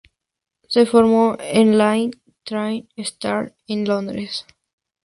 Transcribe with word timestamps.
Se 0.67 0.87
formó 0.87 1.37
en 1.39 1.77
Laine 1.77 2.17
Theatre 2.43 2.87
Arts 3.21 3.53
en 3.67 3.87
Londres. 3.87 4.47